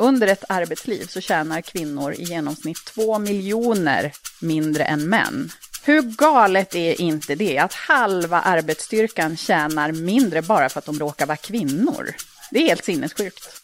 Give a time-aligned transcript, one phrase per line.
[0.00, 5.52] Under ett arbetsliv så tjänar kvinnor i genomsnitt två miljoner mindre än män.
[5.82, 11.26] Hur galet är inte det att halva arbetsstyrkan tjänar mindre bara för att de råkar
[11.26, 12.14] vara kvinnor?
[12.50, 13.62] Det är helt sinnessjukt.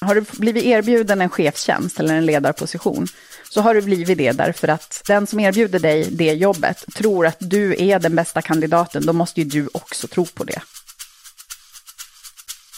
[0.00, 3.06] Har du blivit erbjuden en chefstjänst eller en ledarposition
[3.50, 7.36] så har du blivit det därför att den som erbjuder dig det jobbet tror att
[7.38, 9.06] du är den bästa kandidaten.
[9.06, 10.60] Då måste ju du också tro på det.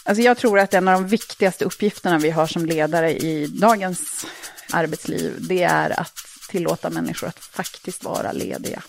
[0.05, 4.27] Alltså jag tror att en av de viktigaste uppgifterna vi har som ledare i dagens
[4.71, 6.15] arbetsliv, det är att
[6.49, 8.83] tillåta människor att faktiskt vara lediga.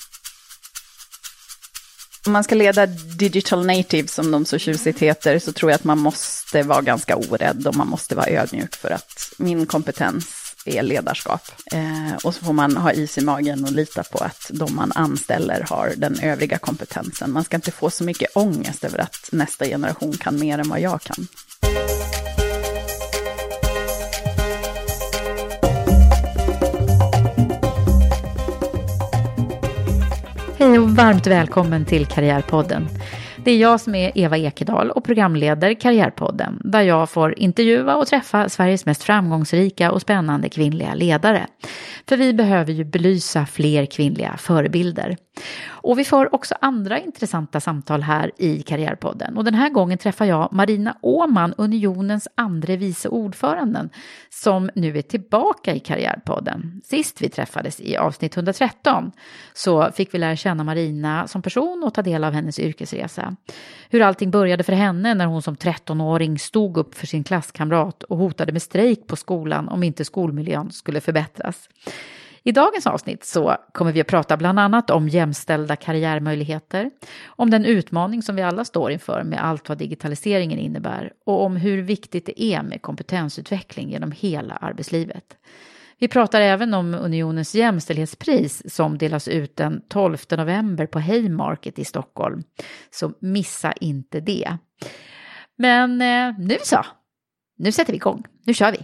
[2.25, 2.85] Om man ska leda
[3.17, 7.15] digital native, som de så tjusigt heter, så tror jag att man måste vara ganska
[7.15, 11.41] orädd och man måste vara ödmjuk för att min kompetens är ledarskap.
[11.71, 14.91] Eh, och så får man ha is i magen och lita på att de man
[14.95, 17.31] anställer har den övriga kompetensen.
[17.31, 20.79] Man ska inte få så mycket ångest över att nästa generation kan mer än vad
[20.79, 21.27] jag kan.
[30.57, 32.87] Hej och varmt välkommen till Karriärpodden.
[33.43, 38.07] Det är jag som är Eva Ekedal och programleder Karriärpodden, där jag får intervjua och
[38.07, 41.47] träffa Sveriges mest framgångsrika och spännande kvinnliga ledare.
[42.09, 45.17] För vi behöver ju belysa fler kvinnliga förebilder.
[45.67, 49.37] Och vi får också andra intressanta samtal här i Karriärpodden.
[49.37, 53.89] Och den här gången träffar jag Marina Åman, Unionens andre vice ordföranden,
[54.29, 56.81] som nu är tillbaka i Karriärpodden.
[56.83, 59.11] Sist vi träffades i avsnitt 113
[59.53, 63.35] så fick vi lära känna Marina som person och ta del av hennes yrkesresa.
[63.89, 68.17] Hur allting började för henne när hon som 13-åring stod upp för sin klasskamrat och
[68.17, 71.69] hotade med strejk på skolan om inte skolmiljön skulle förbättras.
[72.45, 76.91] I dagens avsnitt så kommer vi att prata bland annat om jämställda karriärmöjligheter,
[77.25, 81.55] om den utmaning som vi alla står inför med allt vad digitaliseringen innebär och om
[81.55, 85.37] hur viktigt det är med kompetensutveckling genom hela arbetslivet.
[85.99, 91.85] Vi pratar även om Unionens jämställdhetspris som delas ut den 12 november på Haymarket i
[91.85, 92.43] Stockholm.
[92.91, 94.57] Så missa inte det.
[95.57, 96.85] Men eh, nu så,
[97.57, 98.23] nu sätter vi igång.
[98.45, 98.77] Nu kör vi!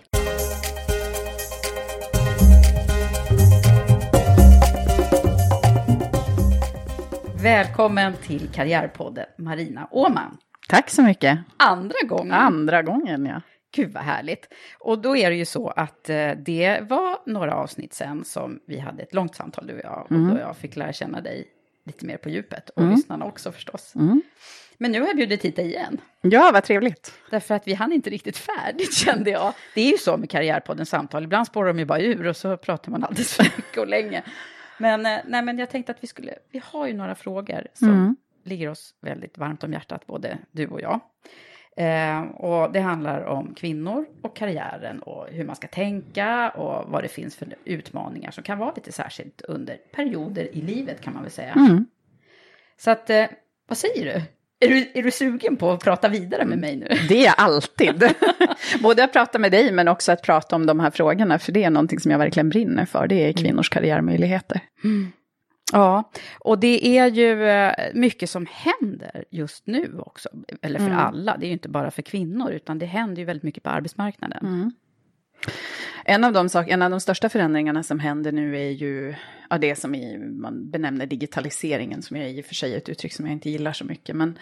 [7.44, 10.38] Välkommen till Karriärpodden Marina Åman.
[10.69, 11.39] Tack så mycket.
[11.57, 12.31] Andra gången.
[12.33, 13.41] Andra gången, ja.
[13.75, 14.47] Gud vad härligt.
[14.79, 18.79] Och då är det ju så att eh, det var några avsnitt sen som vi
[18.79, 20.01] hade ett långt samtal du och jag.
[20.05, 20.29] Och Mm.
[20.35, 21.47] då jag fick lära känna dig
[21.85, 22.69] lite mer på djupet.
[22.69, 22.95] Och Mm.
[22.95, 23.95] lyssnarna också förstås.
[23.95, 24.22] Mm.
[24.78, 25.97] Men nu har jag bjudit hit dig igen.
[26.22, 27.14] Ja, vad trevligt.
[27.31, 29.53] Därför att vi hann inte riktigt färdigt kände jag.
[29.75, 31.23] Det är ju så med Karriärpoddens samtal.
[31.23, 34.23] Ibland spårar de ju bara ur och så pratar man alldeles för mycket och länge.
[34.79, 37.90] Men, eh, nej, men jag tänkte att vi skulle, vi har ju några frågor som
[37.90, 38.16] Mm.
[38.43, 40.99] ligger oss väldigt varmt om hjärtat, både du och jag.
[41.78, 47.03] Eh, och det handlar om kvinnor och karriären och hur man ska tänka och vad
[47.03, 51.22] det finns för utmaningar som kan vara lite särskilt under perioder i livet kan man
[51.23, 51.53] väl säga.
[51.53, 51.85] Mm.
[52.78, 53.26] Så att, eh,
[53.67, 54.22] vad säger du?
[54.59, 54.91] Är, du?
[54.94, 56.88] är du sugen på att prata vidare med mig nu?
[57.09, 58.03] Det är jag alltid.
[58.82, 61.40] Både att prata med dig men också att prata om de här frågorna.
[61.40, 63.08] För det är någonting som jag verkligen brinner för.
[63.08, 64.61] Det är kvinnors karriärmöjligheter.
[65.72, 70.29] Ja, och det är ju eh, mycket som händer just nu också,
[70.62, 71.00] eller för mm.
[71.00, 73.70] alla, det är ju inte bara för kvinnor, utan det händer ju väldigt mycket på
[73.70, 74.46] arbetsmarknaden.
[74.46, 74.72] Mm.
[76.06, 79.16] En av, de sak, en av de största förändringarna som händer nu är ju
[79.50, 83.14] ja, det som i, man benämner digitaliseringen, som är i och för sig ett uttryck
[83.14, 84.40] som jag inte gillar så mycket, men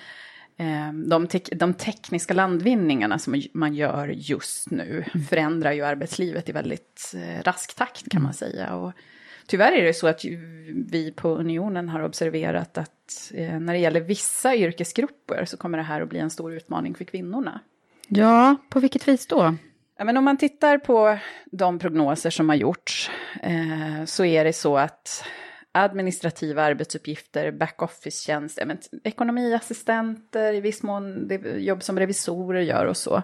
[0.58, 5.26] eh, de, te de, tekniska landvinningarna som man gör just nu mm.
[5.26, 8.76] förändrar ju arbetslivet i väldigt eh, rask takt kan man säga.
[8.76, 8.92] Och
[9.48, 10.26] tyvärr är det så att
[10.92, 15.84] vi på Unionen har observerat att eh, när det gäller vissa yrkesgrupper så kommer det
[15.84, 17.60] här att bli en stor utmaning för kvinnorna.
[18.08, 19.56] Ja, på vilket vis då?
[19.98, 21.18] Ja, men om man tittar på
[21.52, 23.12] de prognoser som har gjorts
[23.44, 25.24] eh, så är det så att
[25.72, 28.60] administrativa arbetsuppgifter, backoffice-tjänst,
[29.04, 33.22] ekonomiassistenter, i viss mån jobb som revisorer gör och så,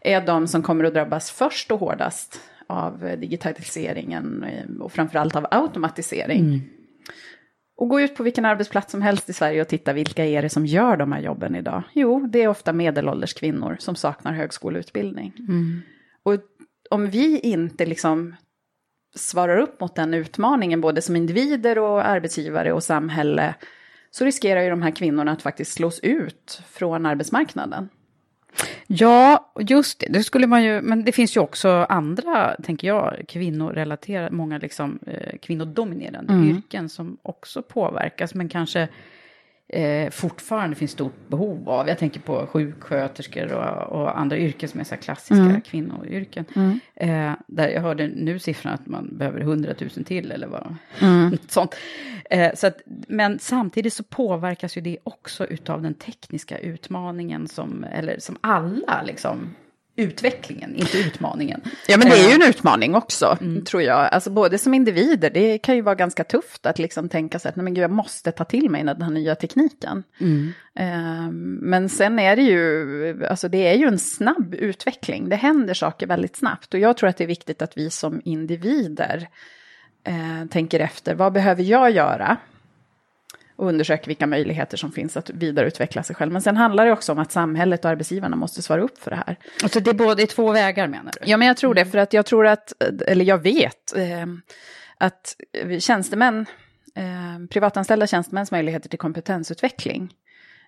[0.00, 5.46] är de som kommer att drabbas först och hårdast av digitaliseringen eh, och framförallt av
[5.50, 6.40] automatisering.
[6.40, 6.60] Mm.
[7.76, 10.48] Och gå ut på vilken arbetsplats som helst i Sverige och titta vilka är det
[10.48, 11.82] som gör de här jobben idag?
[11.92, 15.32] Jo, det är ofta medelålders kvinnor som saknar högskoleutbildning.
[15.38, 15.82] Mm.
[16.22, 16.34] Och
[16.90, 18.36] om vi inte liksom
[19.16, 23.54] svarar upp mot den utmaningen, både som individer och arbetsgivare och samhälle,
[24.10, 27.88] så riskerar ju de här kvinnorna att faktiskt slås ut från arbetsmarknaden.
[28.86, 30.06] Ja, just det.
[30.10, 34.98] Det skulle man ju, men det finns ju också andra, tänker jag, kvinnorelaterade, många liksom
[35.06, 36.50] eh, kvinnodominerande mm.
[36.50, 38.88] yrken som också påverkas, men kanske
[39.68, 41.88] eh, fortfarande finns stort behov av.
[41.88, 45.60] Jag tänker på sjuksköterskor och, och andra yrken som är så klassiska mm.
[45.60, 46.44] kvinnoyrken.
[46.54, 46.80] Mm.
[46.94, 50.76] Eh, där jag hörde nu siffran att man behöver 100 000 till eller vad.
[51.00, 51.38] Mm.
[51.48, 51.74] sånt.
[52.30, 57.84] Eh, så att, men samtidigt så påverkas ju det också utav den tekniska utmaningen som,
[57.84, 59.54] eller som alla liksom
[59.96, 61.60] utvecklingen, inte utmaningen.
[61.88, 63.64] Ja, men det är ju en eh, utmaning också, mm.
[63.64, 64.08] tror jag.
[64.12, 67.56] Alltså både som individer, det kan ju vara ganska tufft att liksom tänka sig att
[67.56, 70.04] nej, men gud, jag måste ta till mig den här nya tekniken.
[70.20, 70.52] Mm.
[70.80, 75.74] Um, men sen är det ju, alltså det är ju en snabb utveckling, det händer
[75.74, 76.74] saker väldigt snabbt.
[76.74, 79.28] Och jag tror att det är viktigt att vi som individer
[80.08, 82.36] uh, tänker efter, vad behöver jag göra?
[83.56, 86.32] Och undersöker vilka möjligheter som finns att vidareutveckla sig själv.
[86.32, 89.16] Men sen handlar det också om att samhället och arbetsgivarna måste svara upp för det
[89.16, 89.36] här.
[89.62, 91.30] Alltså det är både två vägar menar du?
[91.30, 91.90] Ja, men jag tror det, mm.
[91.90, 92.72] för att jag tror att,
[93.06, 94.26] eller jag vet, eh,
[94.98, 95.36] att
[95.80, 96.46] tjänstemän,
[96.94, 100.12] eh, privatanställda tjänstemäns möjligheter till kompetensutveckling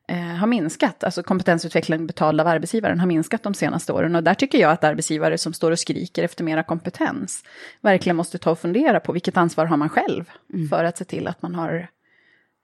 [0.08, 4.16] eh, har minskat, alltså kompetensutveckling betald av arbetsgivaren har minskat de senaste åren.
[4.16, 7.44] Och där tycker jag att arbetsgivare som står och skriker efter mera kompetens
[7.80, 10.68] verkligen måste ta och fundera på vilket ansvar har man själv mm.
[10.68, 11.88] för att se till att man har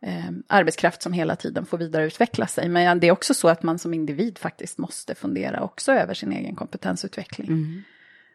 [0.03, 2.69] eh, arbetskraft som hela tiden får vidareutveckla sig.
[2.69, 6.33] Men det är också så att man som individ faktiskt måste fundera också över sin
[6.33, 7.49] egen kompetensutveckling.
[7.49, 7.83] Mm.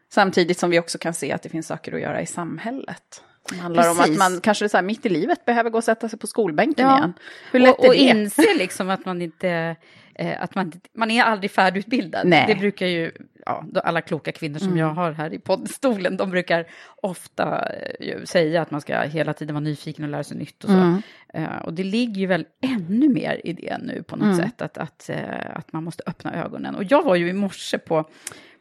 [0.09, 3.23] Samtidigt som vi också kan se att det finns saker att göra i samhället.
[3.49, 4.05] Det handlar Precis.
[4.07, 6.27] om att man kanske så här, mitt i livet behöver gå och sätta sig på
[6.27, 6.97] skolbänken ja.
[6.97, 7.13] igen.
[7.51, 8.19] Hur lätt och, och är det?
[8.19, 9.75] inse liksom att man inte
[10.15, 12.27] eh, att man, man är aldrig färdigutbildad.
[12.27, 12.45] Nej.
[12.47, 13.11] Det brukar ju,
[13.45, 14.79] ja, alla kloka kvinnor som mm.
[14.79, 16.65] jag har här i poddstolen, de brukar
[16.95, 17.69] ofta
[17.99, 20.75] eh, säga att man ska hela tiden vara nyfiken och lära sig nytt och så.
[20.75, 21.01] Mm.
[21.33, 24.37] Eh, och det ligger ju väl ännu mer i det nu på något mm.
[24.37, 26.75] sätt, att, att, eh, att man måste öppna ögonen.
[26.75, 28.09] Och jag var ju i morse på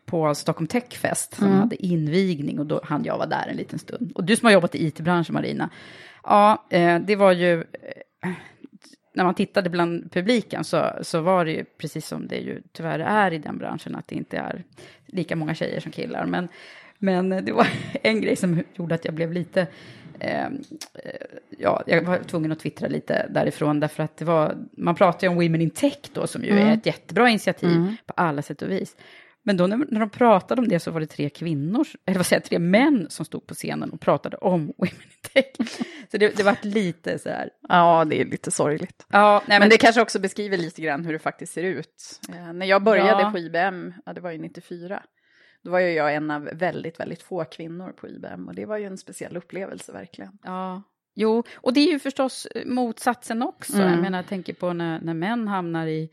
[0.07, 1.59] på Stockholm Techfest som mm.
[1.59, 4.13] hade invigning och då hann jag vara där en liten stund.
[4.15, 5.71] Och du som har jobbat i it-branschen Marina,
[6.23, 7.65] ja, eh, det var ju,
[9.15, 12.99] när man tittade bland publiken så, så var det ju precis som det ju tyvärr
[12.99, 14.65] är i den branschen, att det inte är
[15.07, 16.27] lika många tjejer som killar.
[16.27, 16.49] Men,
[16.99, 17.69] men det var
[18.03, 19.67] en grej som gjorde att jag blev lite,
[20.19, 20.49] eh,
[21.59, 25.29] ja, jag var tvungen att twittra lite därifrån, därför att det var, man pratar ju
[25.29, 26.69] om Women in Tech då, som ju mm.
[26.69, 27.97] är ett jättebra initiativ mm.
[28.07, 28.97] på alla sätt och vis.
[29.47, 32.27] Men då när, när de pratade om det så var det tre kvinnor, eller vad
[32.27, 35.69] säger jag, tre män som stod på scenen och pratade om Women in Tech.
[36.11, 37.51] Så det, det var lite så här.
[37.69, 39.07] Ja, det är lite sorgligt.
[39.13, 42.21] Ja, nej, men, men, det kanske också beskriver lite grann hur det faktiskt ser ut.
[42.29, 43.31] Eh, när jag började ja.
[43.31, 45.03] på IBM, ja, det var ju 94,
[45.63, 48.79] då var ju jag en av väldigt, väldigt få kvinnor på IBM och det var
[48.79, 50.39] ju en speciell upplevelse verkligen.
[50.43, 50.83] Ja,
[51.15, 53.77] jo, och det är ju förstås motsatsen också.
[53.77, 53.91] Mm.
[53.91, 56.11] Jag menar, jag tänker på när, när män hamnar i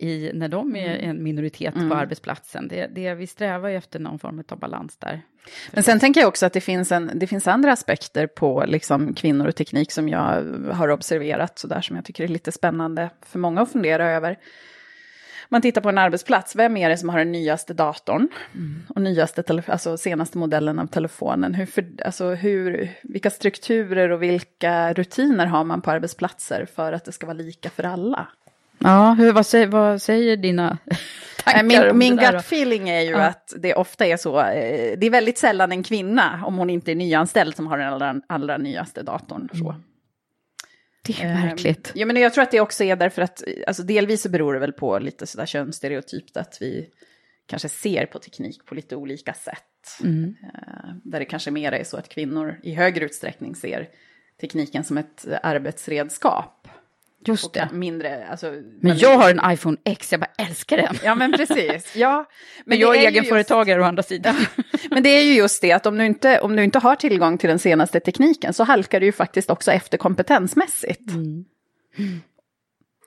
[0.00, 1.10] i, när de är mm.
[1.10, 1.88] en minoritet mm.
[1.88, 2.68] på arbetsplatsen.
[2.68, 5.22] Det, det, vi strävar ju efter någon form av balans där.
[5.70, 9.14] Men sen tänker jag också att det finns, en, det finns andra aspekter på liksom
[9.14, 13.10] kvinnor och teknik som jag har observerat, så där som jag tycker är lite spännande
[13.22, 14.36] för många att fundera över.
[15.52, 18.28] Man tittar på en arbetsplats, vem är det som har den nyaste datorn?
[18.54, 18.82] Mm.
[18.88, 21.54] Och nyaste, alltså senaste modellen av telefonen?
[21.54, 27.04] Hur, för, alltså hur, vilka strukturer och vilka rutiner har man på arbetsplatser för att
[27.04, 28.28] det ska vara lika för alla?
[28.80, 30.78] Ja, hur, vad, säger, vad säger dina
[31.44, 33.22] tankar Min, min gut feeling är ju ja.
[33.22, 36.90] att det ofta är så, eh, det är väldigt sällan en kvinna, om hon inte
[36.90, 39.48] är nyanställd, som har den allra, allra nyaste datorn.
[39.52, 39.70] Så.
[39.70, 39.82] Mm.
[41.02, 41.88] Det är märkligt.
[41.88, 44.54] Eh, ja, men jag tror att det också är därför att, alltså delvis så beror
[44.54, 46.88] det väl på lite sådär könsstereotypt att vi
[47.46, 50.00] kanske ser på teknik på lite olika sätt.
[50.04, 50.34] Mm.
[50.42, 53.88] Eh, där det kanske mer är så att kvinnor i högre utsträckning ser
[54.40, 56.59] tekniken som ett arbetsredskap.
[57.26, 57.68] Just det.
[57.72, 60.96] mindre, alltså, Men jag har en iPhone X, jag bara älskar den.
[61.04, 61.96] Ja, men precis.
[61.96, 62.24] Ja,
[62.64, 64.36] Men det jag är ju egenföretagare å andra sidan.
[64.38, 66.96] Just, men det är ju just det att om du, inte, om du inte har
[66.96, 71.10] tillgång till den senaste tekniken så halkar du ju faktiskt också efter kompetensmässigt.
[71.10, 71.44] Mm.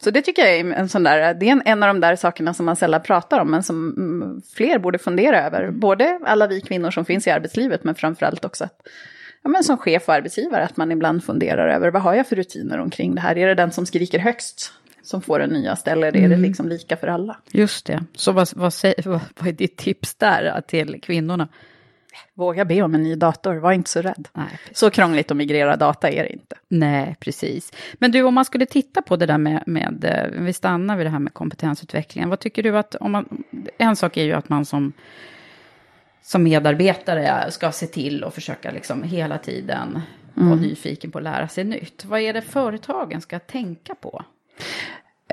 [0.03, 2.15] Så det tycker jag är en sån där, det är en, en av de där
[2.15, 5.71] sakerna som man sällan pratar om, men som mm, fler borde fundera över.
[5.71, 8.87] Både alla vi kvinnor som finns i arbetslivet, men framförallt också att,
[9.43, 12.35] ja, men som chef och arbetsgivare, att man ibland funderar över vad har jag för
[12.35, 13.37] rutiner omkring det här?
[13.37, 14.73] Är det den som skriker högst
[15.03, 17.37] som får den nyaste, eller är det liksom lika för alla?
[17.51, 18.03] Just det.
[18.15, 18.73] Så vad, vad,
[19.05, 21.47] vad, vad är ditt tips där till kvinnorna?
[22.33, 24.27] Våga be om en ny dator, var inte så rädd.
[24.33, 24.59] Nej.
[24.71, 26.55] Så krångligt att migrera data är det inte.
[26.67, 27.71] Nej, precis.
[27.93, 31.05] Men du, om man skulle titta på det där med, med eh, vi stannar vid
[31.05, 32.29] det här med kompetensutvecklingen.
[32.29, 33.43] Vad tycker du att, om man,
[33.77, 34.93] en sak är ju att man som,
[36.23, 40.01] som medarbetare ska se till och försöka liksom hela tiden
[40.33, 42.05] vara nyfiken på att lära sig nytt.
[42.05, 44.23] Vad är det företagen ska tänka på?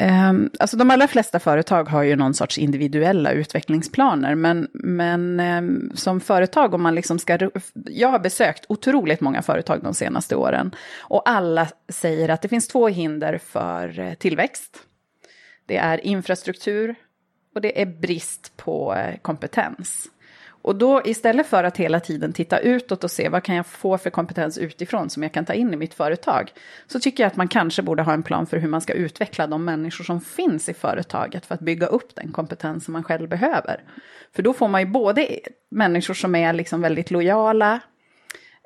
[0.01, 5.93] Um, alltså de allra flesta företag har ju någon sorts individuella utvecklingsplaner, men, men um,
[5.95, 7.39] som företag, om man liksom ska...
[7.75, 12.69] Jag har besökt otroligt många företag de senaste åren, och alla säger att det finns
[12.69, 14.77] två hinder för eh, tillväxt.
[15.67, 16.95] Det är infrastruktur
[17.55, 20.09] och det är brist på eh, kompetens.
[20.71, 23.99] Och då istället för att hela tiden titta utåt och se vad kan jag få
[23.99, 26.53] för kompetens utifrån som jag kan ta in i mitt företag.
[26.87, 29.47] Så tycker jag att man kanske borde ha en plan för hur man ska utveckla
[29.47, 33.29] de människor som finns i företaget för att bygga upp den kompetens som man själv
[33.29, 33.85] behöver.
[34.35, 35.29] För då får man ju både
[35.71, 37.81] människor som är liksom väldigt lojala,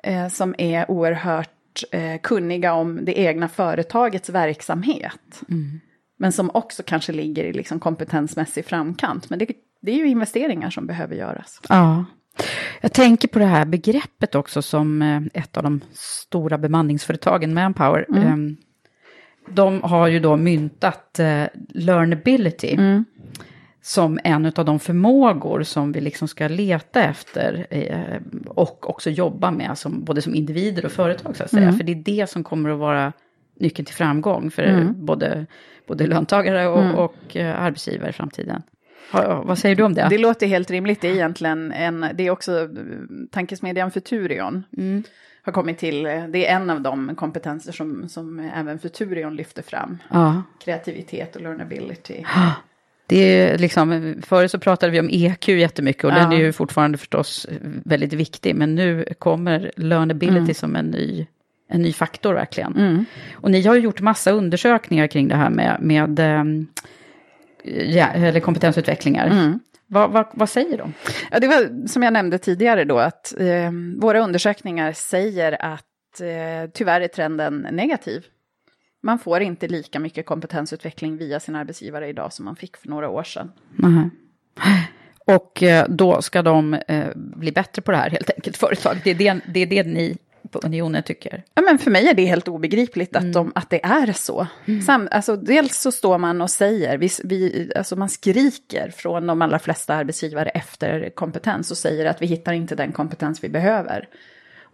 [0.03, 5.41] eh, som är oerhört eh, kunniga om det egna företagets verksamhet.
[6.17, 9.29] Men som också kanske ligger i liksom kompetensmässig framkant.
[9.29, 9.47] Men det,
[9.85, 11.61] det är ju investeringar som behöver göras.
[11.69, 12.05] Ja.
[12.81, 18.05] Jag tänker på det här begreppet också som eh, ett av de stora bemanningsföretagen, Manpower,
[18.15, 18.35] eh,
[19.49, 22.77] de har ju då myntat eh, learnability
[23.85, 29.51] som en av de förmågor som vi liksom ska leta efter eh, och också jobba
[29.51, 31.71] med, som, både som individer och företag så att säga.
[31.73, 33.13] För det är det som kommer att vara
[33.59, 35.45] nyckeln till framgång för både,
[35.87, 38.61] både löntagare och, och eh, arbetsgivare i framtiden.
[39.11, 40.07] Vad säger du om det?
[40.09, 41.01] Det låter helt rimligt.
[41.01, 42.67] Det är egentligen en, det är också eh,
[43.31, 44.63] tankesmedjan Futurion.
[45.41, 49.97] Har kommit till, det är en av de kompetenser som, som även Futurion lyfter fram.
[50.09, 50.43] Ja.
[50.63, 52.23] Kreativitet och learnability.
[53.07, 56.15] Det är liksom, förut så pratade vi om EQ jättemycket och Ja.
[56.15, 57.47] den är ju fortfarande förstås
[57.83, 58.55] väldigt viktig.
[58.55, 61.27] Men nu kommer learnability som en ny,
[61.69, 63.05] en ny faktor verkligen.
[63.33, 66.67] Och ni har ju gjort massa undersökningar kring det här med, med ehm,
[67.85, 69.59] ja, eller kompetensutvecklingar.
[69.87, 70.93] Vad, vad, vad säger de?
[71.31, 76.69] Ja, det var som jag nämnde tidigare då, att eh, våra undersökningar säger att eh,
[76.73, 78.25] tyvärr är trenden negativ.
[79.03, 83.09] Man får inte lika mycket kompetensutveckling via sin arbetsgivare idag som man fick för några
[83.09, 83.51] år sedan.
[83.75, 84.09] Nej.
[85.25, 88.97] Och eh, då ska de eh, bli bättre på det här helt enkelt, företag.
[89.03, 90.17] Det är det, det, är det ni
[90.59, 91.43] på Unionen tycker.
[91.53, 94.47] Ja, men för mig är det helt obegripligt att, de, att det är så.
[94.85, 99.41] Sam, alltså, dels så står man och säger, vi, vi, alltså man skriker från de
[99.41, 104.07] allra flesta arbetsgivare efter kompetens och säger att vi hittar inte den kompetens vi behöver.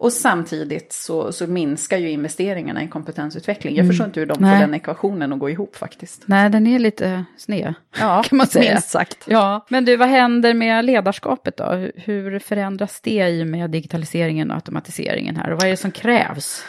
[0.02, 3.76] Och samtidigt så, så minskar ju investeringarna i kompetensutveckling.
[3.76, 6.22] Jag förstår inte hur de får den ekvationen att gå ihop faktiskt.
[6.26, 8.72] Nej, den är lite sned, Ja, kan man säga.
[8.72, 9.18] minst sagt.
[9.26, 11.64] Ja, men du, vad händer med ledarskapet då?
[11.96, 15.50] Hur- förändras det i och med digitaliseringen och automatiseringen här?
[15.50, 16.64] Och vad är det som krävs?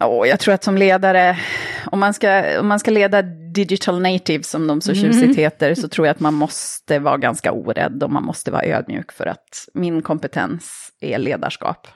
[0.00, 1.38] Oh, jag tror att som ledare,
[1.86, 3.22] om man, ska, om man ska leda
[3.54, 7.52] digital natives som de så tjusigt heter, så tror jag att man måste vara ganska
[7.52, 11.88] orädd och man måste vara ödmjuk för att min kompetens är ledarskap.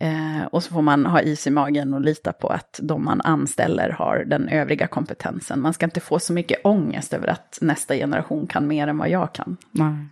[0.00, 3.20] Eh, och så får man ha is i magen och lita på att de man
[3.20, 5.60] anställer har den övriga kompetensen.
[5.60, 9.08] Man ska inte få så mycket ångest över att nästa generation kan mer än vad
[9.08, 9.56] jag kan.
[9.70, 10.08] Nej.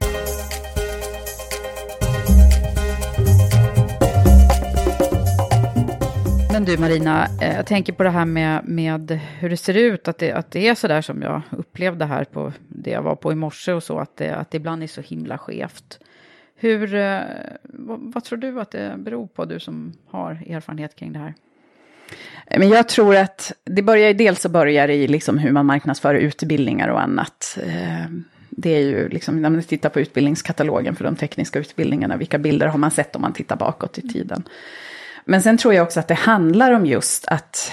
[6.53, 10.09] Men du Marina, eh, jag tänker på det här med, med hur det ser ut,
[10.09, 13.17] att det, att det är så där som jag upplevde här på det jag var
[13.17, 15.99] på i morse och så, att det, att det ibland är så himla skevt.
[16.57, 17.21] Hur, eh,
[17.63, 21.35] vad, vad tror du att det beror på, du som har erfarenhet kring det här?
[22.47, 26.15] Eh, men jag tror att det börjar, dels så börjar i liksom hur man marknadsför
[26.15, 27.59] utbildningar och annat.
[27.63, 28.07] Eh,
[28.51, 32.67] det är ju liksom, när man tittar på utbildningskatalogen för de tekniska utbildningarna, vilka bilder
[32.67, 34.43] har man sett om man tittar bakåt i tiden.
[35.25, 37.73] Men sen tror jag också att det handlar om just att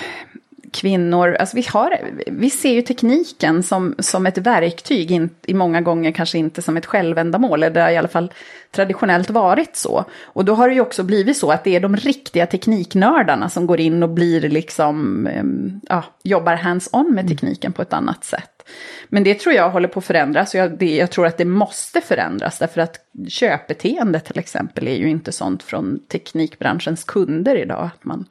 [0.73, 5.81] kvinnor, alltså vi, har, vi ser ju tekniken som, som ett verktyg, in, i många
[5.81, 8.31] gånger kanske inte som ett självändamål, eller det har i alla fall
[8.71, 10.05] traditionellt varit så.
[10.23, 13.67] Och då har det ju också blivit så att det är de riktiga tekniknördarna som
[13.67, 18.69] går in och blir liksom, ehm, ja, jobbar hands-on med tekniken på ett annat sätt.
[19.09, 20.55] Men det tror jag håller på att förändras.
[20.55, 22.59] Jag, det, jag tror att det måste förändras.
[22.59, 27.89] Därför att köpbeteende till exempel är ju inte sånt från teknikbranschens kunder idag.
[27.95, 28.25] Att man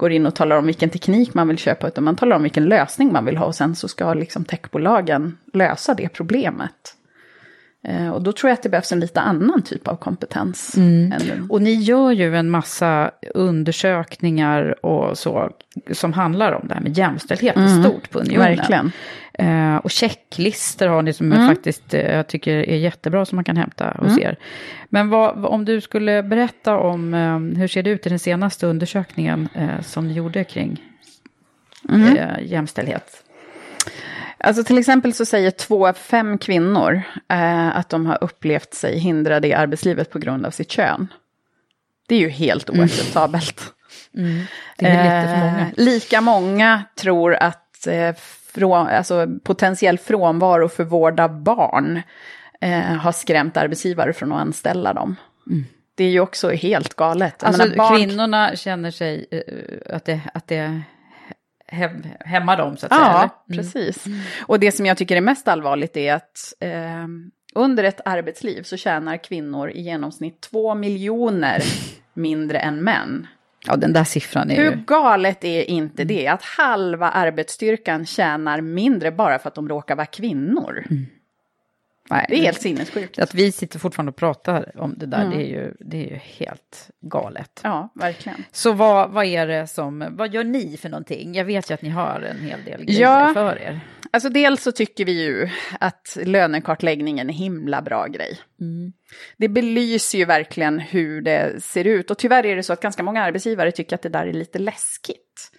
[0.00, 1.88] går in och talar om vilken teknik man vill köpa.
[1.88, 3.46] Utan man talar om vilken lösning man vill ha.
[3.46, 6.96] Och sen så ska liksom techbolagen lösa det problemet.
[7.84, 10.76] Eh, och då tror jag att det behövs en lite annan typ av kompetens.
[10.76, 11.12] Mm.
[11.50, 15.50] Och ni gör ju en massa undersökningar och så
[15.92, 17.68] som handlar om det här med jämställdhet mm.
[17.68, 18.56] i stort på unionen.
[18.56, 18.92] Verkligen.
[19.40, 21.48] Eh, och checklistor har ni som mm.
[21.48, 24.22] faktiskt eh, jag tycker är jättebra som man kan hämta hos mm.
[24.22, 24.36] er.
[24.88, 28.66] Men vad, om du skulle berätta om eh, hur ser det ut i den senaste
[28.66, 30.82] undersökningen eh, som ni gjorde kring
[31.88, 32.16] mm.
[32.16, 33.24] Eh, jämställdhet?
[34.38, 38.98] Alltså till exempel så säger två av fem kvinnor eh, att de har upplevt sig
[38.98, 41.08] hindrade i arbetslivet på grund av sitt kön.
[42.08, 42.80] Det är ju helt mm.
[42.80, 43.60] oacceptabelt.
[44.16, 44.40] Mm.
[44.76, 45.72] Det är lite för många.
[45.76, 47.69] Lika många tror att
[48.52, 52.02] från, alltså, potentiell frånvaro för vård av barn
[52.60, 55.16] eh, har skrämt arbetsgivare från att anställa dem.
[55.46, 55.64] Mm.
[55.94, 57.42] Det är ju också helt galet.
[57.42, 57.96] Alltså menar, barn...
[57.96, 60.82] kvinnorna känner sig uh, att det, att det
[62.20, 63.08] hämmar dem så att ja, säga?
[63.08, 63.58] Ja, mm.
[63.58, 64.06] precis.
[64.06, 64.20] Mm.
[64.46, 67.06] Och det som jag tycker är mest allvarligt är att eh,
[67.54, 71.62] under ett arbetsliv så tjänar kvinnor i genomsnitt två miljoner
[72.14, 73.26] mindre än män.
[73.66, 74.76] Ja, den där siffran är Hur ju...
[74.86, 76.26] Galet är inte det?
[76.26, 80.84] Att halva arbetsstyrkan tjänar mindre bara för att de råkar vara kvinnor.
[80.90, 81.06] Mm.
[82.10, 83.18] Nej, det är helt sinnessjukt.
[83.18, 85.38] Att vi sitter fortfarande och pratar om det där, mm.
[85.38, 87.60] det, är ju, det är ju helt galet.
[87.64, 88.44] Ja, verkligen.
[88.52, 91.34] Så vad, vad är det som, vad gör ni för någonting?
[91.34, 93.80] Jag vet ju att ni har en hel del grejer ja, för er.
[94.12, 95.48] Alltså dels så tycker vi ju
[95.80, 98.38] att lönekartläggning är en himla bra grej.
[98.60, 98.92] Mm.
[99.36, 102.10] Det belyser ju verkligen hur det ser ut.
[102.10, 104.58] Och tyvärr är det så att ganska många arbetsgivare tycker att det där är lite
[104.58, 105.50] läskigt.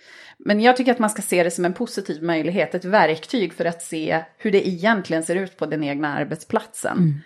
[0.45, 3.65] Men jag tycker att man ska se det som en positiv möjlighet, ett verktyg för
[3.65, 6.97] att se hur det egentligen ser ut på den egna arbetsplatsen.
[6.97, 7.19] Mm.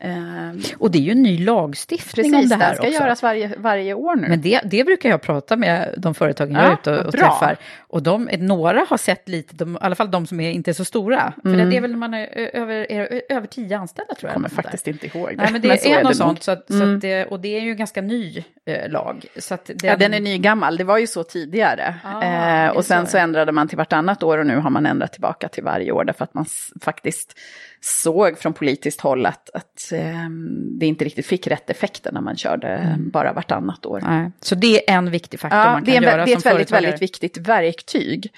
[0.00, 2.82] Um, och det är ju en ny lagstiftning precis, om det här också.
[2.82, 4.28] Precis, ska göras varje, varje år nu.
[4.28, 7.56] Men det, det brukar jag prata med de företagen jag är ute och, och träffar.
[7.78, 10.72] Och de, några har sett lite, de, i alla fall de som är inte är
[10.72, 11.32] så stora.
[11.42, 11.70] För mm.
[11.70, 14.30] det är väl när man är över, är över tio anställda tror jag.
[14.30, 14.92] Jag kommer faktiskt där.
[14.92, 15.36] inte ihåg det.
[15.36, 16.42] Nej, men det men är, är något sånt.
[16.42, 16.80] Så att, mm.
[16.80, 19.24] så att det, och det är ju en ganska ny eh, lag.
[19.36, 20.76] Så att den, ja, den är ny gammal.
[20.76, 21.94] Det var ju så tidigare.
[22.04, 24.86] Ah, eh, och sen så, så ändrade man till vartannat år och nu har man
[24.86, 26.04] ändrat tillbaka till varje år.
[26.04, 26.46] Därför att man
[26.80, 27.34] faktiskt
[27.80, 30.30] såg från politiskt håll att, att eh,
[30.78, 33.10] det inte riktigt fick rätt effekter när man körde mm.
[33.10, 34.00] bara vartannat år.
[34.06, 34.30] Nej.
[34.40, 36.46] Så det är en viktig faktor ja, man kan det är, göra Det är ett
[36.46, 38.32] väldigt, väldigt viktigt verktyg.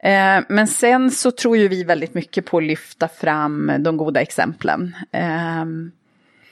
[0.00, 4.20] Eh, men sen så tror ju vi väldigt mycket på att lyfta fram de goda
[4.20, 4.96] exemplen.
[5.12, 5.64] Eh,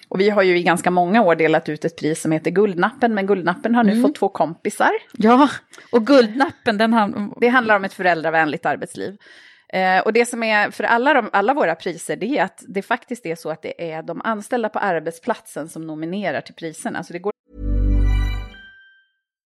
[0.08, 3.14] och vi har ju i ganska många år delat ut ett pris som heter Guldnappen,
[3.14, 4.02] men Guldnappen har nu mm.
[4.02, 4.90] fått två kompisar.
[5.12, 5.48] Ja,
[5.92, 7.34] och Guldnappen, den han...
[7.40, 9.16] Det handlar om ett föräldravänligt arbetsliv.
[9.72, 12.82] Eh, och det som är för alla, de, alla våra priser det är att det
[12.82, 17.04] faktiskt är så att det är de anställda på arbetsplatsen som nominerar till priserna.
[17.04, 17.32] Så det går...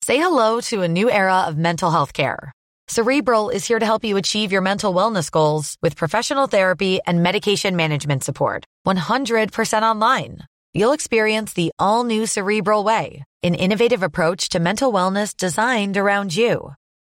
[0.05, 2.51] Say hello to a new era of mental health care.
[2.87, 7.23] Cerebral is here to help you achieve your mental wellness goals with professional therapy and
[7.23, 8.65] medication management support.
[8.85, 10.39] 100% online.
[10.73, 16.35] You'll experience the all new Cerebral way, an innovative approach to mental wellness designed around
[16.35, 16.73] you.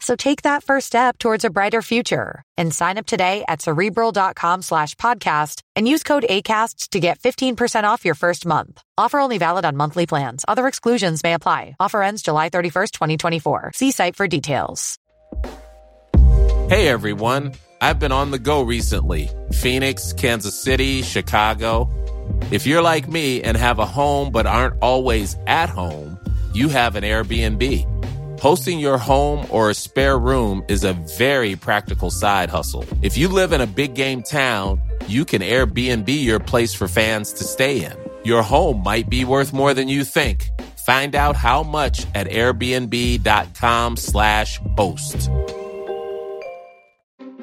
[0.00, 4.62] So take that first step towards a brighter future and sign up today at cerebral.com
[4.62, 8.82] slash podcast and use code ACasts to get 15% off your first month.
[8.96, 10.44] Offer only valid on monthly plans.
[10.48, 11.76] Other exclusions may apply.
[11.78, 13.72] Offer ends July 31st, 2024.
[13.74, 14.98] See site for details.
[16.68, 17.52] Hey everyone.
[17.80, 19.30] I've been on the go recently.
[19.52, 21.90] Phoenix, Kansas City, Chicago.
[22.50, 26.18] If you're like me and have a home but aren't always at home,
[26.52, 27.99] you have an Airbnb.
[28.40, 32.86] Hosting your home or a spare room is a very practical side hustle.
[33.02, 37.34] If you live in a big game town, you can Airbnb your place for fans
[37.34, 37.92] to stay in.
[38.24, 40.48] Your home might be worth more than you think.
[40.86, 45.28] Find out how much at airbnb.com slash boast.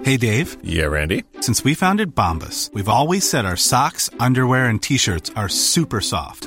[0.02, 0.58] Hey, Dave.
[0.64, 1.26] Yeah, Randy.
[1.42, 6.47] Since we founded Bombus, we've always said our socks, underwear, and T-shirts are super soft.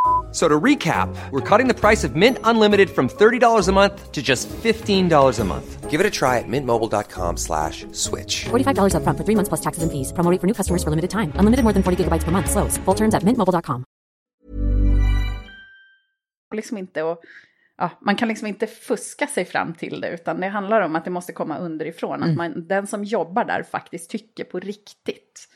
[0.31, 4.21] So to recap, we're cutting the price of Mint Unlimited from $30 a month to
[4.21, 5.89] just $15 a month.
[5.89, 8.45] Give it a try at mintmobile.com slash switch.
[8.45, 10.13] $45 up front for three months plus taxes and fees.
[10.13, 11.33] Promo for new customers for limited time.
[11.35, 12.49] Unlimited more than 40 gigabytes per month.
[12.49, 12.77] Slows.
[12.85, 13.83] Full terms at mintmobile.com.
[16.55, 17.21] Liksom inte och,
[17.77, 21.05] ja, man kan liksom inte fuska sig fram till det, utan det handlar om att
[21.05, 22.23] det måste komma underifrån.
[22.23, 22.29] Mm.
[22.29, 25.47] Att man, den som jobbar där faktiskt tycker på riktigt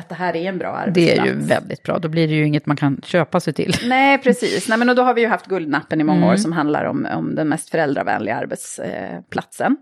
[0.00, 1.18] att det här är en bra arbetsplats.
[1.24, 3.74] Det är ju väldigt bra, då blir det ju inget man kan köpa sig till.
[3.88, 4.68] Nej, precis.
[4.68, 6.28] Nej, men och då har vi ju haft Guldnappen i många Mm.
[6.30, 9.76] år som handlar om, om den mest föräldravänliga arbetsplatsen.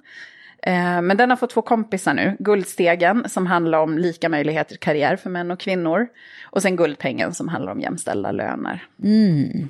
[0.62, 2.36] Eh, Men den har fått två kompisar nu.
[2.38, 6.06] Guldstegen som handlar om lika möjligheter i karriär för män och kvinnor.
[6.50, 8.82] Och sen Guldpengen som handlar om jämställda löner.
[9.04, 9.68] Mm.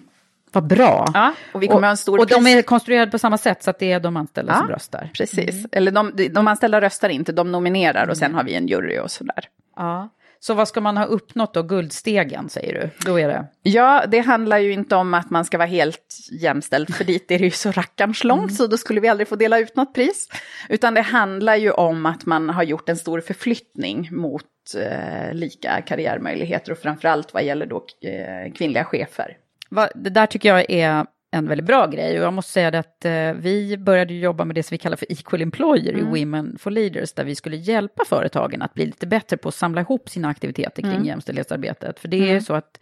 [0.52, 1.10] Vad bra.
[1.14, 3.70] Ja, och vi kommer ha en stor och de är konstruerade på samma sätt så
[3.70, 5.10] att det är de anställda Ja, som röstar.
[5.14, 5.54] Precis.
[5.54, 5.68] Mm.
[5.72, 9.10] Eller de, de anställda röstar inte, de nominerar och sen har vi en jury och
[9.10, 9.44] sådär.
[9.76, 10.08] Ja.
[10.40, 11.62] Så vad ska man ha uppnått då?
[11.62, 12.90] Guldstegen säger du?
[13.06, 13.46] Då är det...
[13.62, 17.38] Ja, det handlar ju inte om att man ska vara helt jämställd, för dit är
[17.38, 20.28] det ju så rackarns långt, så då skulle vi aldrig få dela ut något pris.
[20.68, 24.44] Utan det handlar ju om att man har gjort en stor förflyttning mot
[24.76, 29.36] eh, lika karriärmöjligheter och framförallt vad gäller då eh, kvinnliga chefer.
[29.70, 32.78] Va, det där tycker jag är en väldigt bra grej och jag måste säga det
[32.78, 36.06] att eh, vi började jobba med det som vi kallar för equal employer Mm.
[36.16, 39.54] i Women for Leaders där vi skulle hjälpa företagen att bli lite bättre på att
[39.54, 41.04] samla ihop sina aktiviteter kring Mm.
[41.04, 42.00] jämställdhetsarbetet.
[42.00, 42.40] För det är ju Mm.
[42.42, 42.80] så att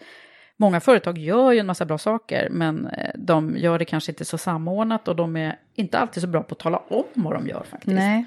[0.57, 4.25] många företag gör ju en massa bra saker men eh, de gör det kanske inte
[4.25, 7.49] så samordnat och de är inte alltid så bra på att tala om vad de
[7.49, 7.95] gör faktiskt.
[7.95, 8.25] Nej.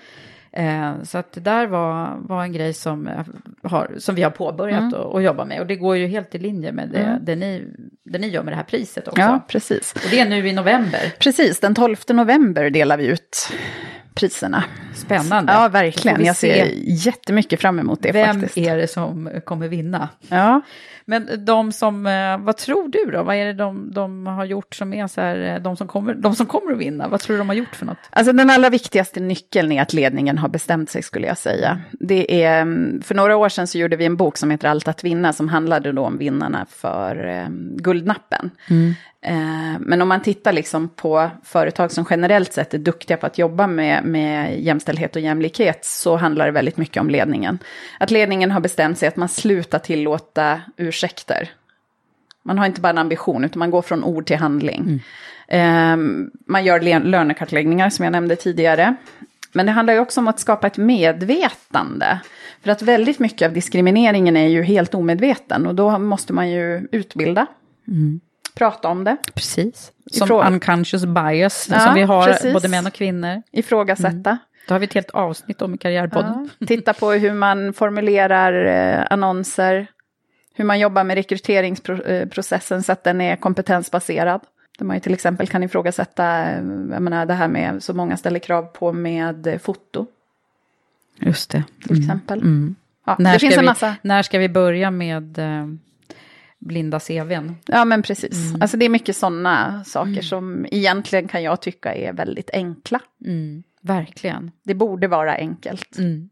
[0.52, 3.26] Eh, så att det där var, var en grej som, eh,
[3.64, 4.94] har, som vi har påbörjat Mm.
[4.94, 5.60] att att jobba med.
[5.62, 7.26] Och det går ju helt i linje med det, Mm.
[7.26, 7.68] det, ni,
[8.06, 9.22] det ni gör med det här priset också.
[9.22, 9.94] Ja, precis.
[9.94, 11.00] Och det är nu i november.
[11.20, 13.50] Precis, den 12 november delar vi ut
[14.20, 14.64] priserna.
[14.96, 15.54] Spännande.
[15.54, 16.26] Ja, verkligen.
[16.26, 18.58] Jag ser se jättemycket fram emot det Vem faktiskt.
[18.58, 20.10] är det som kommer vinna?
[20.28, 20.62] Ja.
[21.06, 23.24] Men de som, eh, vad tror du då?
[23.24, 26.14] Vad är det de, de har gjort som är så här, eh, de som, kommer,
[26.14, 27.08] de som kommer att vinna?
[27.08, 27.98] Vad tror du de har gjort för något?
[28.10, 31.80] Alltså den allra viktigaste nyckeln är att ledningen har bestämt sig skulle jag säga.
[31.92, 34.88] Det är, mm, för några år sedan så gjorde vi en bok som heter Allt
[34.88, 38.52] att vinna som handlade då om vinnarna för eh, Guldnappen.
[38.70, 39.19] Eh,
[39.80, 43.68] men om man tittar liksom på företag som generellt sett är duktiga på att jobba
[43.68, 47.60] med, med jämställdhet och jämlikhet så handlar det väldigt mycket om ledningen.
[48.00, 51.50] Att ledningen har bestämt sig att man slutar tillåta ursäkter.
[52.44, 55.04] Man har inte bara en ambition utan man går från ord till handling.
[55.48, 55.98] Eh,
[56.46, 58.96] man gör lönekartläggningar som jag nämnde tidigare.
[59.54, 62.20] Men det handlar ju också om att skapa ett medvetande.
[62.64, 66.88] För att väldigt mycket av diskrimineringen är ju helt omedveten och då måste man ju
[66.92, 67.46] utbilda,
[68.60, 69.18] prata om det.
[69.34, 69.92] Precis.
[70.12, 72.54] Som Ifrån- unconscious bias Ja, som vi har, precis.
[72.54, 73.42] både män och kvinnor.
[73.52, 74.38] Ifrågasätta.
[74.68, 76.50] Då har vi ett helt avsnitt om i Karriärpodden.
[76.60, 79.88] Ja, titta på hur man formulerar eh, annonser,
[80.54, 84.42] hur man jobbar med rekryteringsprocessen så att den är kompetensbaserad.
[84.80, 86.56] Där man ju till exempel kan ifrågasätta eh,
[86.92, 90.08] jag menar, det här med så många ställer krav på med foto
[91.20, 91.64] Just det.
[91.88, 92.40] till exempel.
[92.40, 92.76] Mm.
[93.06, 93.96] Ja, När, ska vi, massa.
[94.02, 95.66] när ska vi börja med eh,
[96.60, 97.56] blinda CVn?
[97.66, 98.50] Ja men precis.
[98.50, 98.62] Mm.
[98.62, 103.00] Alltså det är mycket sådana saker som egentligen kan jag tycka är väldigt enkla.
[103.26, 103.64] Mm.
[103.82, 104.52] Verkligen.
[104.64, 105.98] Det borde vara enkelt.
[105.98, 106.30] Mm.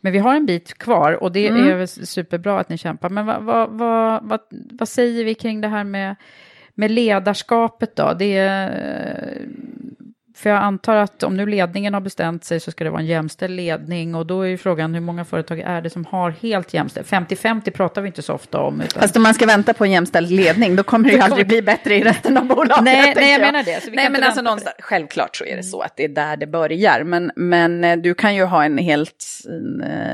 [0.00, 1.80] Men vi har en bit kvar och det Mm.
[1.80, 3.08] är superbra att ni kämpar.
[3.08, 6.16] Men vad, vad, vad, vad, vad säger vi kring det här med,
[6.74, 8.14] med ledarskapet då?
[8.18, 9.48] Det är,
[10.34, 13.06] för jag antar att om nu ledningen har bestämt sig så ska det vara en
[13.06, 16.74] jämställd ledning och då är ju frågan hur många företag är det som har helt
[16.74, 17.06] jämställd?
[17.06, 18.80] 50-50 pratar vi inte så ofta om.
[18.80, 19.02] Utan...
[19.02, 21.62] Fast om man ska vänta på en jämställd ledning då kommer det ju aldrig bli
[21.62, 22.84] bättre i resten av bolaget.
[22.84, 23.82] nej, nej, jag menar det.
[23.92, 27.04] nej, men alltså någonstans, självklart så är det så att det är där det börjar.
[27.04, 29.24] Men, men eh, du kan ju ha en helt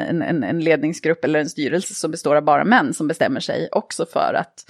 [0.08, 3.68] en, en, en ledningsgrupp eller en styrelse som består av bara män som bestämmer sig
[3.72, 4.64] också för att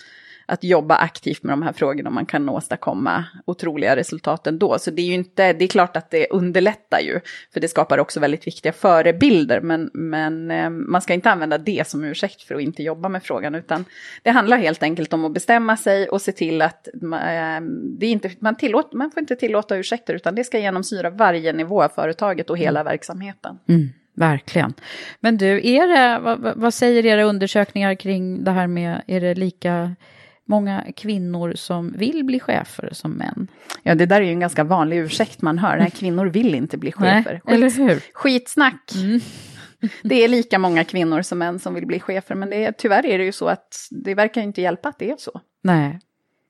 [0.48, 4.78] att jobba aktivt med de här frågorna och man kan åstadkomma otroliga resultat ändå.
[4.78, 7.20] Så det är ju inte, det är klart att det underlättar ju,
[7.52, 11.88] för det skapar också väldigt viktiga förebilder, men, men eh, man ska inte använda det
[11.88, 13.84] som ursäkt för att inte jobba med frågan, utan
[14.22, 17.60] det handlar helt enkelt om att bestämma sig och se till att eh,
[17.98, 21.82] det inte, man, tillåt, man får inte tillåta ursäkter, utan det ska genomsyra varje nivå
[21.82, 23.58] av företaget och hela verksamheten.
[23.68, 23.88] Mm.
[24.14, 24.74] Verkligen.
[25.20, 29.34] Men du, är det, vad, vad, säger era undersökningar kring det här med, är det
[29.34, 29.94] lika
[30.48, 33.48] många kvinnor som vill bli chefer som män.
[33.82, 35.76] Ja, det där är ju en ganska vanlig ursäkt man hör.
[35.76, 37.40] Nej, kvinnor vill inte bli chefer.
[37.44, 38.02] Nej, eller hur?
[38.12, 38.92] Skitsnack.
[38.94, 39.20] Mm.
[40.02, 43.06] Det är lika många kvinnor som män som vill bli chefer, men det är, tyvärr
[43.06, 45.40] är det ju så att det verkar inte hjälpa att det är så.
[45.62, 46.00] Nej,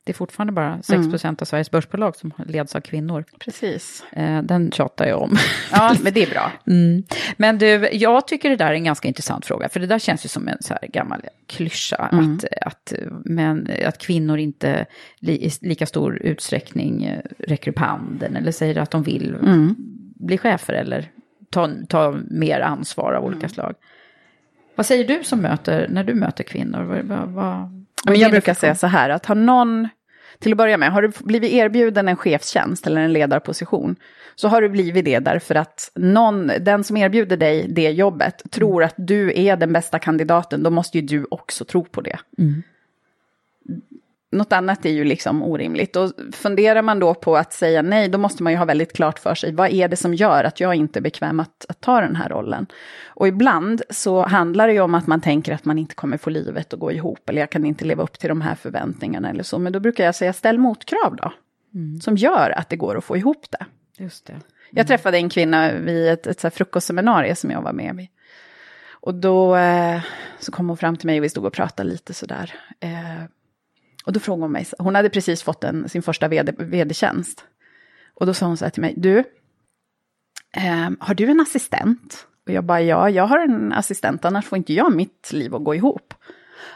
[0.09, 1.37] det är fortfarande bara 6 mm.
[1.41, 3.25] av Sveriges börsbolag som leds av kvinnor.
[3.39, 4.05] Precis.
[4.13, 5.37] Eh, den tjatar jag om.
[5.73, 6.53] Ja, men det är bra.
[6.67, 7.03] Mm.
[7.37, 10.25] Men du, jag tycker det där är en ganska intressant fråga, för det där känns
[10.25, 12.35] ju som en så här gammal klyscha, mm.
[12.35, 12.93] att, att,
[13.25, 14.87] men, att kvinnor inte
[15.19, 19.75] li, i lika stor utsträckning eh, räcker upp handen eller säger att de vill mm.
[20.15, 21.11] bli chefer eller
[21.51, 23.51] ta, ta mer ansvar av olika mm.
[23.51, 23.75] slag.
[24.75, 26.83] Vad säger du som möter, när du möter kvinnor?
[26.83, 29.89] Vad, vad, vad, men jag brukar säga så här, att har någon
[30.39, 33.97] till att börja med, har du blivit erbjuden en chefstjänst eller en ledarposition,
[34.35, 38.85] så har du blivit det därför att någon, den som erbjuder dig det jobbet tror
[38.85, 42.19] att du är den bästa kandidaten, då måste ju du också tro på det.
[42.39, 42.63] Mm
[44.31, 45.97] något annat är ju liksom orimligt.
[45.97, 49.19] Och funderar man då på att säga nej, då måste man ju ha väldigt klart
[49.19, 52.01] för sig, vad är det som gör att jag inte är bekväm att, att ta
[52.01, 52.67] den här rollen?
[53.07, 56.31] Och ibland så handlar det ju om att man tänker att man inte kommer få
[56.31, 59.43] livet att gå ihop, eller jag kan inte leva upp till de här förväntningarna eller
[59.43, 59.59] så.
[59.59, 61.33] Men då brukar jag säga, ställ motkrav då,
[61.75, 62.01] mm.
[62.01, 63.67] som gör att det går att få ihop det.
[64.03, 64.33] Just det.
[64.33, 64.45] Mm.
[64.71, 68.09] Jag träffade en kvinna vid ett, ett frukostseminarium som jag var med vid.
[69.01, 70.01] Och då eh,
[70.39, 72.55] så kom hon fram till mig och vi stod och pratade lite sådär.
[72.81, 73.25] Eh,
[74.09, 77.45] och då frågade hon mig, hon hade precis fått en, sin första vd, vd-tjänst.
[78.15, 79.19] Och då sa hon så här till mig, du,
[80.57, 82.27] eh, har du en assistent?
[82.47, 85.65] Och jag bara, ja, jag har en assistent, annars får inte jag mitt liv att
[85.65, 86.15] gå ihop.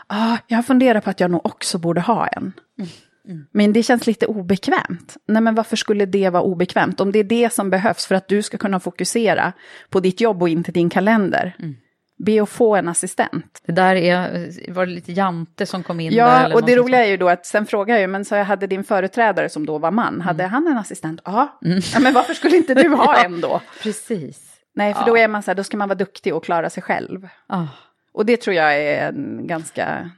[0.06, 2.52] Ah, jag funderat på att jag nog också borde ha en.
[2.78, 2.90] Mm.
[3.28, 3.46] Mm.
[3.52, 5.16] Men det känns lite obekvämt.
[5.26, 7.00] Nej, men varför skulle det vara obekvämt?
[7.00, 9.52] Om det är det som behövs för att du ska kunna fokusera
[9.90, 11.56] på ditt jobb och inte din kalender.
[11.58, 11.74] Mm
[12.18, 13.62] be att få en assistent.
[13.66, 16.50] Det där är, var det lite Jante som kom in ja, där?
[16.50, 18.44] Ja, och det roliga är ju då att sen frågar jag ju, men så jag
[18.44, 20.52] hade din företrädare som då var man, hade mm.
[20.52, 21.20] han en assistent?
[21.24, 21.58] Ja.
[21.64, 21.80] Mm.
[21.94, 23.60] ja, men varför skulle inte du ha en då?
[23.82, 24.52] Precis.
[24.74, 25.06] Nej, för ja.
[25.06, 27.28] då är man så här, då ska man vara duktig och klara sig själv.
[27.46, 27.66] Ah.
[28.12, 30.10] Och det tror jag är en ganska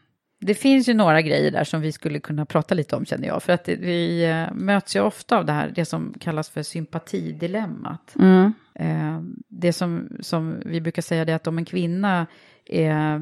[0.47, 3.43] det finns ju några grejer där som vi skulle kunna prata lite om känner jag.
[3.43, 8.15] För att vi eh, möts ju ofta av det här, det som kallas för sympatidilemmat.
[8.19, 8.53] Mm.
[8.75, 12.27] Eh, det som, som vi brukar säga är att om en kvinna
[12.67, 13.21] eh,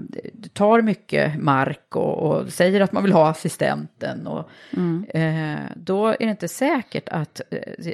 [0.53, 4.27] tar mycket mark och, och, säger att man vill ha assistenten.
[4.27, 5.05] Och, mm.
[5.09, 7.41] eh, då är det inte säkert att,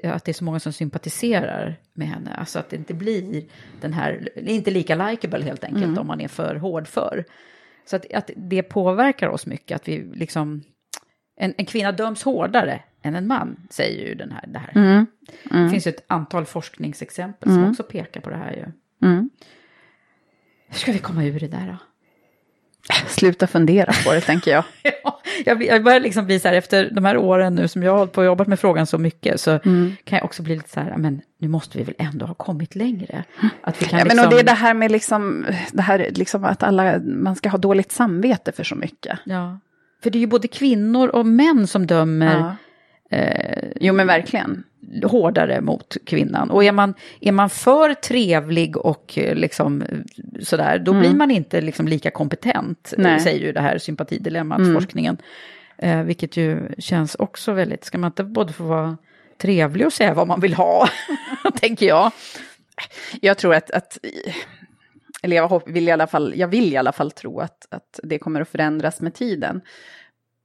[0.04, 2.34] att det är så många som sympatiserar med henne.
[2.34, 3.44] Alltså att det inte blir
[3.80, 5.98] den här, inte lika likeable helt enkelt mm.
[5.98, 7.24] om man är för hård för.
[7.88, 10.62] Så att, att det påverkar oss mycket, att vi liksom...
[11.40, 14.44] En, en kvinna döms hårdare än en man, säger ju den här.
[14.46, 14.72] Det, här.
[14.74, 15.06] Mm.
[15.50, 15.64] Mm.
[15.64, 17.70] det finns ju ett antal forskningsexempel som mm.
[17.70, 18.52] också pekar på det här.
[18.52, 18.72] Ju.
[19.08, 19.30] Mm.
[20.66, 21.76] Hur ska vi komma ur det där då?
[23.08, 24.64] Sluta fundera på det, tänker jag.
[25.44, 27.98] ja, jag, börjar liksom bli så här, efter de här åren nu som jag har
[27.98, 29.96] hållit på och jobbat med frågan så mycket, så mm.
[30.04, 32.74] kan jag också bli lite så här, men nu måste vi väl ändå ha kommit
[32.74, 33.24] längre.
[33.60, 34.16] Att vi kan ja, liksom...
[34.16, 37.36] men och liksom- det är det här med liksom, det här liksom att alla, man
[37.36, 39.18] ska ha dåligt samvete för så mycket.
[39.24, 39.58] Ja,
[40.02, 42.56] för det är ju både kvinnor och män som dömer ja.
[43.10, 44.64] Eh, jo men verkligen.
[45.02, 46.50] Hårdare mot kvinnan.
[46.50, 49.84] Och är man, är man för trevlig och eh, liksom
[50.40, 51.00] sådär, då mm.
[51.00, 53.20] blir man inte liksom lika kompetent, Nej.
[53.20, 54.74] säger ju det här sympatidilemmat, mm.
[54.74, 55.16] forskningen.
[55.78, 58.96] Eh, vilket ju känns också väldigt, ska man inte både få vara
[59.38, 60.88] trevlig och säga vad man vill ha,
[61.60, 62.12] tänker jag.
[63.20, 63.98] Jag tror att, att
[65.22, 68.18] eller jag vill, i alla fall, jag vill i alla fall tro att, att det
[68.18, 69.60] kommer att förändras med tiden.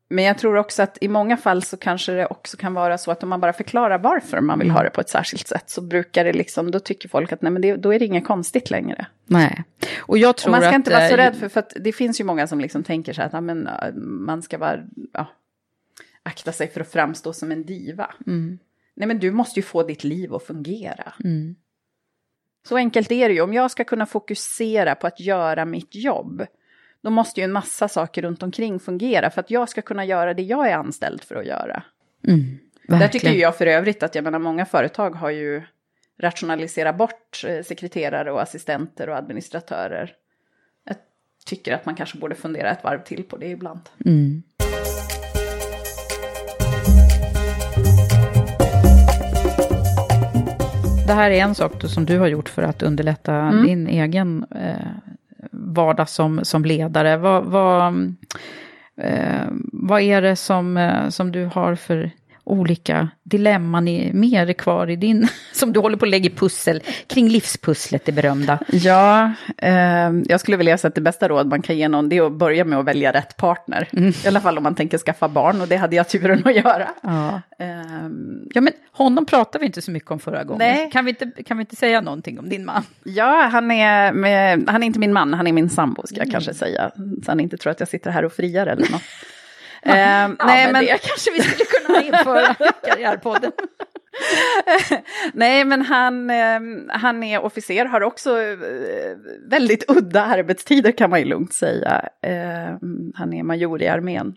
[0.10, 3.12] Men jag tror också att i många fall så kanske det också kan vara så
[3.12, 5.82] att om man bara förklarar varför man vill ha det på ett särskilt sätt så
[5.82, 8.70] brukar det liksom, då tycker folk att nej men det, då är det inget konstigt
[8.70, 9.06] längre.
[9.26, 9.63] Nej.
[10.00, 11.92] Och jag tror och man ska att, inte vara så rädd för, för att det
[11.92, 13.70] finns ju många som liksom tänker så här att ja, men,
[14.26, 14.80] man ska vara,
[15.13, 15.28] ja,
[16.24, 18.13] akta sig för att framstå som en diva.
[18.28, 18.60] Mm.
[18.96, 21.13] Nej men du måste ju få ditt liv att fungera.
[21.24, 21.56] Mm.
[22.68, 23.42] Så enkelt är det ju.
[23.42, 26.46] Om jag ska kunna fokusera på att göra mitt jobb,
[27.04, 30.34] då måste ju en massa saker runt omkring fungera för att jag ska kunna göra
[30.34, 31.84] det jag är anställd för att göra.
[32.28, 32.58] Mm.
[32.88, 35.62] Där tycker ju jag för övrigt att jag menar, många företag har ju
[36.20, 40.13] rationaliserat bort eh, sekreterare och assistenter och administratörer.
[40.86, 40.96] Jag
[41.46, 43.82] tycker att man kanske borde fundera ett varv till på det ibland.
[44.06, 44.44] Mm.
[51.08, 53.66] Det här är en sak då som du har gjort för att underlätta Mm.
[53.66, 54.88] din egen eh,
[55.51, 57.17] vardag som, som ledare.
[57.17, 58.13] Vad, vad,
[58.97, 62.12] eh, vad är det som, eh, som du har för
[62.43, 67.29] olika dilemman i, mer kvar i din, som du håller på att lägga pussel kring
[67.29, 68.60] livspusslet, det berömda?
[68.71, 72.17] Ja, eh, jag skulle vilja säga att det bästa råd man kan ge någon det
[72.17, 73.88] är att börja med att välja rätt partner.
[74.23, 76.89] I alla fall om man tänker skaffa barn och det hade jag turen att göra.
[77.03, 77.41] Ja.
[77.60, 80.60] Ehm, ja, men honom pratade vi inte så mycket om förra gången.
[80.60, 80.91] Nej.
[80.91, 82.84] Kan, vi inte, kan vi inte säga någonting om din man?
[83.03, 86.32] Ja, han är, med, han är inte min man, han är min sambo ska jag
[86.32, 86.91] kanske säga.
[86.95, 89.01] Så han inte tror att jag sitter här och friar eller något.
[89.86, 93.52] Ehm, Ja, nej, men, men, det kanske vi skulle kunna införa i Karriärpodden.
[95.34, 98.58] nej, men han, ehm, han är officer, har också eh,
[99.50, 102.10] väldigt udda arbetstider kan man ju lugnt säga.
[102.22, 104.34] Ehm, han är major i armén.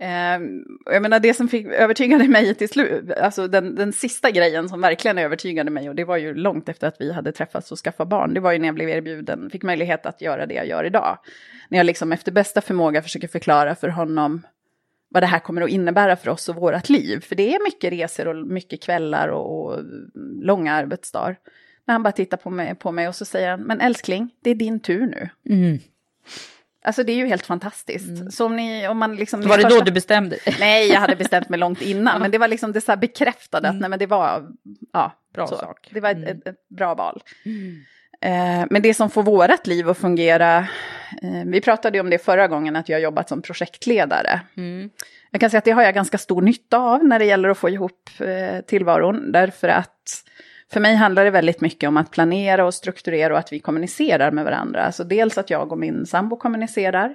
[0.00, 0.40] Eh,
[0.84, 4.80] jag menar det som fick, övertygade mig till slut, alltså den, den sista grejen som
[4.80, 8.08] verkligen övertygade mig, och det var ju långt efter att vi hade träffats och skaffat
[8.08, 10.84] barn, det var ju när jag blev erbjuden, fick möjlighet att göra det jag gör
[10.84, 11.18] idag.
[11.68, 14.42] När jag liksom efter bästa förmåga försöker förklara för honom
[15.08, 17.20] vad det här kommer att innebära för oss och vårt liv.
[17.20, 19.82] För det är mycket resor och mycket kvällar och, och
[20.42, 21.36] långa arbetsdagar.
[21.84, 24.50] När han bara tittar på mig, på mig och så säger han, men älskling, det
[24.50, 25.28] är din tur nu.
[25.54, 25.78] Mm.
[26.86, 28.32] Alltså det är ju helt fantastiskt.
[28.32, 29.40] Så om ni, om man liksom...
[29.42, 30.56] Var det då första- du bestämde dig?
[30.60, 33.76] Nej, jag hade bestämt mig långt innan, men det var liksom det så bekräftade att
[33.76, 34.48] nej, men det var,
[34.92, 35.56] ja, Bra så.
[35.56, 35.88] sak.
[35.92, 37.22] Det var ett, ett, ett bra val.
[38.20, 40.58] Eh, men det som får vårat liv att fungera,
[41.22, 44.40] eh, vi pratade ju om det förra gången, att jag har jobbat som projektledare.
[45.30, 47.58] Jag kan säga att det har jag ganska stor nytta av när det gäller att
[47.58, 50.22] få ihop eh, tillvaron, därför att
[50.72, 54.30] för mig handlar det väldigt mycket om att planera och strukturera och att vi kommunicerar
[54.30, 54.82] med varandra.
[54.82, 57.14] Alltså dels att jag och min sambo kommunicerar.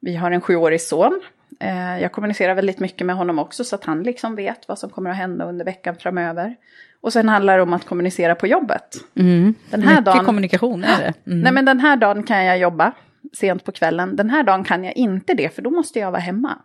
[0.00, 1.20] Vi har en sjuårig son.
[1.60, 4.90] Eh, jag kommunicerar väldigt mycket med honom också så att han liksom vet vad som
[4.90, 6.56] kommer att hända under veckan framöver.
[7.00, 8.96] Och sen handlar det om att kommunicera på jobbet.
[9.14, 9.54] Mm.
[9.70, 11.30] Den här Mycket dagen- kommunikation är det.
[11.30, 11.40] Mm.
[11.40, 12.92] Nej men den här dagen kan jag jobba
[13.32, 14.16] sent på kvällen.
[14.16, 16.58] Den här dagen kan jag inte det för då måste jag vara hemma.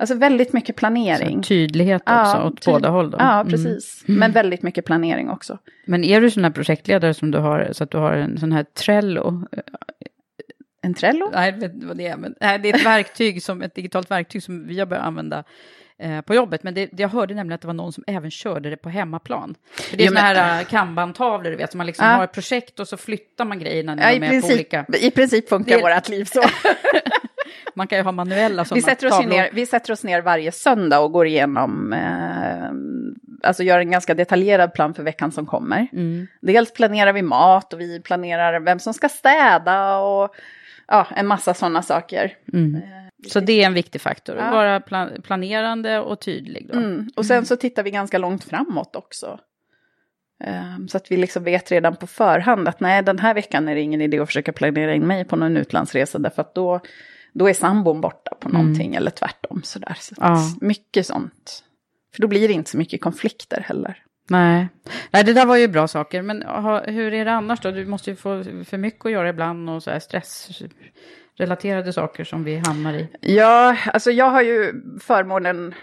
[0.00, 1.42] Alltså väldigt mycket planering.
[1.42, 3.18] Tydlighet också Ja, åt tyd- båda håll då.
[3.20, 3.50] Ja, Mm.
[3.52, 4.02] precis.
[4.06, 5.58] Men väldigt mycket planering också.
[5.86, 8.52] Men är du sån här projektledare som du har, så att du har en sån
[8.52, 9.42] här Trello?
[10.82, 11.30] En Trello?
[11.34, 12.16] Nej, jag vet inte vad det är.
[12.16, 15.44] Men, nej, det är ett verktyg, som, ett digitalt verktyg som vi har börjat använda
[15.98, 16.62] eh, på jobbet.
[16.62, 18.88] Men det, det jag hörde nämligen att det var någon som även körde det på
[18.88, 19.54] hemmaplan.
[19.90, 22.12] För det är såna här uh, kanban-tavlor, du vet, som man liksom Ja.
[22.12, 24.52] har ett projekt och så flyttar man grejerna när Ja, de i, är på princip,
[24.54, 24.86] olika...
[25.00, 26.42] I princip funkar Det- vårt liv så.
[27.74, 29.30] Man kan ju ha manuella sådana vi, sätter oss tavlor.
[29.30, 32.70] ner, vi sätter oss ner varje söndag och går igenom, eh,
[33.48, 35.86] alltså gör en ganska detaljerad plan för veckan som kommer.
[35.92, 36.26] Mm.
[36.40, 40.34] Dels planerar vi mat och vi planerar vem som ska städa och
[40.88, 42.32] ja, en massa sådana saker.
[42.52, 42.80] Mm.
[43.28, 44.50] Så det är en viktig faktor, att Ja.
[44.50, 46.70] vara plan- planerande och tydlig.
[46.72, 47.08] Mm.
[47.16, 49.40] Och sen så tittar vi ganska långt framåt också.
[50.44, 53.74] Ehm, Så att vi liksom vet redan på förhand att nej, den här veckan är
[53.74, 56.80] det ingen idé att försöka planera in mig på någon utlandsresa därför att då,
[57.32, 59.62] då är sambon borta på någonting eller tvärtom.
[59.64, 59.96] Sådär.
[60.00, 60.36] Så Ja.
[60.60, 61.64] Mycket sånt.
[62.14, 64.02] För då blir det inte så mycket konflikter heller.
[64.30, 64.68] Nej.
[65.10, 66.22] Nej, det där var ju bra saker.
[66.22, 67.70] Men ha, hur är det annars då?
[67.70, 72.44] Du måste ju få för mycket att göra ibland och så här stressrelaterade saker som
[72.44, 73.08] vi hamnar i.
[73.20, 75.74] Ja, alltså jag har ju förmånen,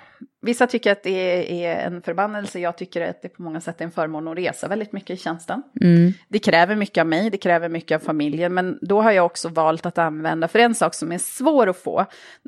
[0.45, 3.85] vissa tycker att det är en förbannelse, jag tycker att det på många sätt är
[3.85, 5.63] en förmån att resa väldigt mycket i tjänsten.
[5.81, 6.13] Mm.
[6.27, 9.49] Det kräver mycket av mig, det kräver mycket av familjen, men då har jag också
[9.49, 12.05] valt att använda, för en sak som är svår att få,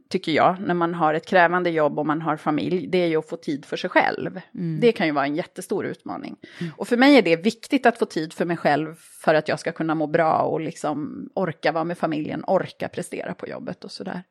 [0.10, 3.18] tycker jag, när man har ett krävande jobb och man har familj, det är ju
[3.18, 4.42] att få tid för sig själv.
[4.80, 6.36] Det kan ju vara en jättestor utmaning.
[6.76, 9.60] Och för mig är det viktigt att få tid för mig själv för att jag
[9.60, 13.92] ska kunna må bra och liksom orka vara med familjen, orka prestera på jobbet och
[13.92, 14.24] sådär.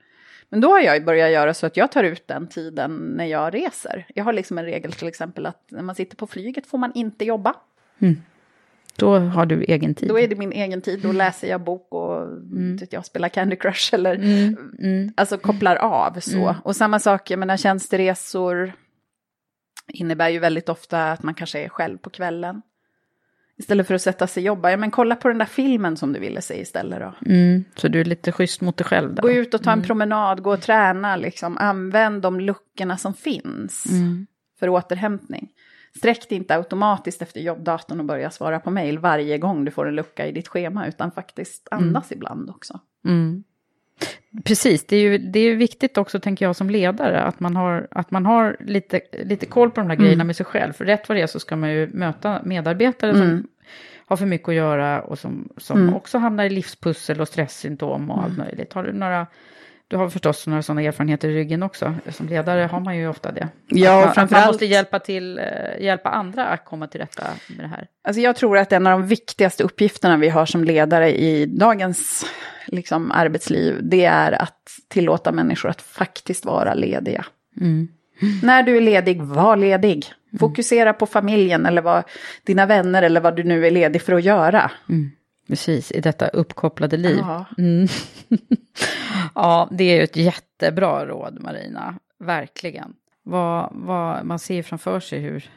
[0.49, 3.55] Men då har jag börjat göra så att jag tar ut den tiden när jag
[3.55, 4.07] reser.
[4.15, 6.93] Jag har liksom en regel till exempel att när man sitter på flyget får man
[6.95, 7.55] inte jobba.
[8.99, 10.09] Då har du egen tid.
[10.09, 12.29] Då är det min egen tid, då läser jag bok och
[12.81, 15.13] vet jag spelar Candy Crush eller Mm.
[15.17, 16.57] alltså kopplar av så.
[16.65, 18.73] Och samma sak, jag menar tjänsteresor
[19.89, 22.63] innebär ju väldigt ofta att man kanske är själv på kvällen.
[23.59, 26.13] Istället för att sätta sig och jobba, ja men kolla på den där filmen som
[26.13, 27.15] du ville se istället då.
[27.31, 27.65] Mm.
[27.77, 29.23] Så du är lite schysst mot dig själv där.
[29.23, 31.59] Gå ut och ta en promenad, gå och träna, liksom.
[31.59, 33.87] använd de luckorna som finns.
[33.91, 34.27] Mm.
[34.61, 35.49] för återhämtning.
[35.97, 39.89] Sträck dig inte automatiskt efter jobbdatorn och börja svara på mejl varje gång du får
[39.89, 42.19] en lucka i ditt schema, utan faktiskt andas mm.
[42.19, 42.81] ibland också.
[44.33, 44.43] Mm.
[44.43, 47.89] Precis, det är ju det är viktigt också, tänker jag, som ledare, att man har,
[47.91, 50.27] att man har lite, lite koll på de här grejerna mm.
[50.27, 50.73] med sig själv.
[50.73, 53.47] För rätt vad det är så ska man ju möta medarbetare som mm.
[54.07, 55.95] har för mycket att göra och som, som mm.
[55.95, 58.47] också hamnar i livspussel och stresssymptom och allt mm.
[58.47, 58.73] möjligt.
[58.73, 59.27] Har du några
[59.89, 61.95] du har förstås några sådana erfarenheter i ryggen också.
[62.09, 63.49] Som ledare har man ju ofta det.
[63.67, 65.45] Ja, att man, man måste hjälpa, till, eh,
[65.81, 67.87] hjälpa andra att komma till rätta med det här.
[68.05, 72.27] Alltså jag tror att en av de viktigaste uppgifterna vi har som ledare i dagens
[72.67, 77.25] liksom, arbetsliv, det är att tillåta människor att faktiskt vara lediga.
[77.61, 77.89] Mm.
[78.43, 80.07] När du är ledig, var ledig.
[80.33, 80.39] Mm.
[80.39, 82.05] Fokusera på familjen eller vad,
[82.45, 84.71] dina vänner eller vad du nu är ledig för att göra.
[84.89, 85.11] Mm.
[85.49, 87.19] Precis, i detta uppkopplade liv.
[87.19, 87.45] Ja.
[87.59, 87.89] Mm.
[89.35, 91.99] ja, det är ju ett jättebra råd, Marina.
[92.19, 92.95] Verkligen.
[93.23, 95.51] Vad, vad, man ser framför sig hur,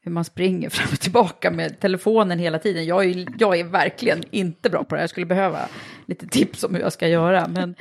[0.00, 2.86] hur man springer fram och tillbaka med telefonen hela tiden.
[2.86, 5.02] Jag är, jag är verkligen inte bra på det här.
[5.02, 5.68] Jag skulle behöva
[6.06, 7.48] lite tips om hur jag ska göra.
[7.48, 7.74] Men,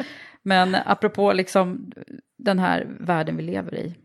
[0.43, 1.91] men apropå liksom
[2.37, 3.95] den här världen vi lever i.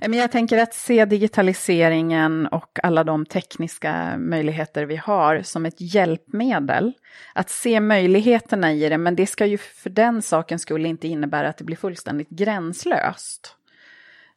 [0.00, 5.66] Eh, men jag tänker att se digitaliseringen och alla de tekniska möjligheter vi har som
[5.66, 6.92] ett hjälpmedel.
[7.34, 11.48] Att se möjligheterna i det, men det ska ju för den saken skulle inte innebära
[11.48, 13.56] att det blir fullständigt gränslöst.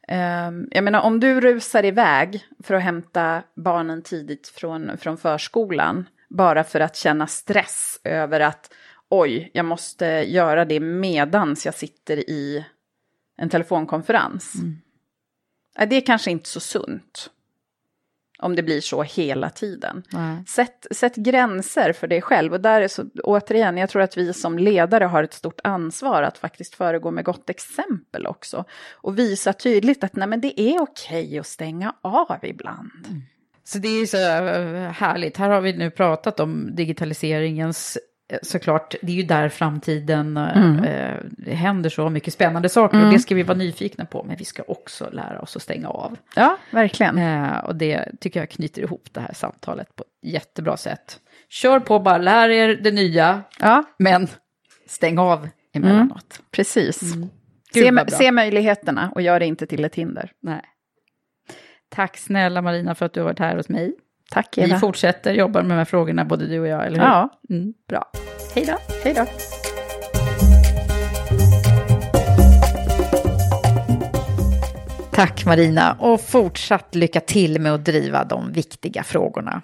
[0.08, 6.08] Ehm, jag menar om du rusar iväg för att hämta barnen tidigt från, från förskolan,
[6.28, 8.74] bara för att känna stress över att
[9.08, 12.64] oj, jag måste göra det medans jag sitter i
[13.36, 14.54] en telefonkonferens.
[14.54, 14.76] Mm
[15.86, 17.30] det är kanske inte så sunt.
[18.38, 20.02] Om det blir så hela tiden.
[20.46, 22.52] Sätt, sätt gränser för dig själv.
[22.52, 26.22] Och där är så, återigen, jag tror att vi som ledare har ett stort ansvar
[26.22, 28.64] att faktiskt föregå med gott exempel också.
[28.94, 33.06] Och visa tydligt att nej, men det är okej att stänga av ibland.
[33.08, 33.22] Mm.
[33.64, 35.36] Så det är så eh, härligt.
[35.36, 37.98] Här har vi nu pratat om digitaliseringens
[38.42, 40.84] såklart, det är ju där framtiden eh, mm.
[40.84, 43.06] eh, händer så mycket spännande saker mm.
[43.06, 45.88] och det ska vi vara nyfikna på, men vi ska också lära oss att stänga
[45.88, 46.16] av.
[46.34, 47.18] Ja, verkligen.
[47.18, 51.20] Eh, och det tycker jag knyter ihop det här samtalet på ett jättebra sätt.
[51.48, 53.84] Kör på bara, lär er det nya, ja.
[53.98, 54.28] men
[54.86, 56.38] stäng av emellanåt.
[56.38, 56.46] Mm.
[56.50, 57.14] Precis.
[57.14, 57.28] Mm.
[57.72, 60.32] Se, se möjligheterna och gör det inte till ett hinder.
[60.42, 60.62] Nej.
[61.88, 63.94] Tack snälla Marina för att du har varit här hos mig.
[64.30, 64.74] Tack Eva.
[64.74, 67.06] Vi fortsätter jobba med de här frågorna, både du och jag, eller hur?
[67.06, 67.28] Ja.
[67.50, 68.10] Mm, bra.
[68.54, 68.78] Hej då.
[69.04, 69.26] Hej då.
[75.12, 79.62] Tack Marina och fortsatt lycka till med att driva de viktiga frågorna.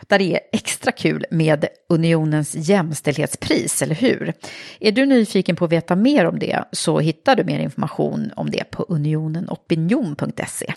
[0.00, 4.32] Där det är extra kul med Unionens jämställdhetspris, eller hur?
[4.80, 8.50] Är du nyfiken på att veta mer om det så hittar du mer information om
[8.50, 10.74] det på unionenopinion.se.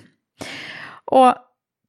[1.06, 1.36] Och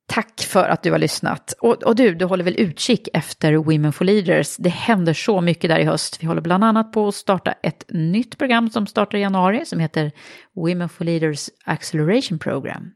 [0.09, 1.55] Tack för att du har lyssnat.
[1.61, 4.57] Och, och, du, du håller väl utkik efter Women for Leaders.
[4.57, 6.19] Det händer så mycket där i höst.
[6.21, 9.81] Vi håller bland annat på att starta ett nytt program som startar i januari som
[9.81, 10.13] heter
[10.57, 12.91] Women for Leaders Acceleration Program.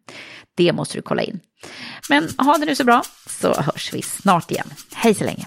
[0.54, 1.40] Det måste du kolla in.
[2.08, 4.66] Men ha det nu så bra så hörs vi snart igen.
[4.94, 5.46] Hej så länge.